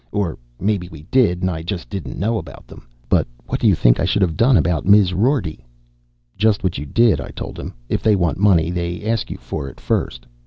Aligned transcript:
Or 0.11 0.35
maybe 0.59 0.89
we 0.89 1.03
did 1.11 1.41
and 1.41 1.51
I 1.51 1.61
just 1.61 1.87
didn't 1.87 2.17
know 2.17 2.39
about 2.39 2.65
them. 2.65 2.87
But 3.07 3.27
what 3.45 3.59
do 3.59 3.67
you 3.67 3.75
think 3.75 3.99
I 3.99 4.05
should've 4.05 4.35
done 4.35 4.57
about 4.57 4.83
Miz 4.83 5.13
Rorty?" 5.13 5.63
"Just 6.35 6.63
what 6.63 6.79
you 6.79 6.87
did," 6.87 7.21
I 7.21 7.29
told 7.29 7.59
him. 7.59 7.75
"If 7.87 8.01
they 8.01 8.15
want 8.15 8.39
money, 8.39 8.71
they 8.71 9.03
ask 9.05 9.29
you 9.29 9.37
for 9.37 9.69
it 9.69 9.79
first. 9.79 10.25